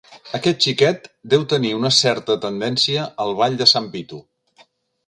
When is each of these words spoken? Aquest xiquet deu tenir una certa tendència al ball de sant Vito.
Aquest 0.37 0.63
xiquet 0.67 1.05
deu 1.33 1.45
tenir 1.53 1.75
una 1.81 1.93
certa 1.99 2.39
tendència 2.47 3.07
al 3.27 3.39
ball 3.43 3.63
de 3.63 3.71
sant 3.75 3.93
Vito. 3.99 4.25